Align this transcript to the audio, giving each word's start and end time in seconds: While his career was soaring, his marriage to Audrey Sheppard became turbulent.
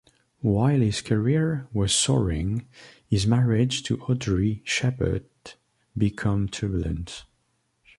While 0.39 0.79
his 0.79 0.99
career 1.03 1.67
was 1.73 1.93
soaring, 1.93 2.67
his 3.07 3.27
marriage 3.27 3.83
to 3.83 4.01
Audrey 4.05 4.63
Sheppard 4.65 5.25
became 5.95 6.47
turbulent. 6.49 7.25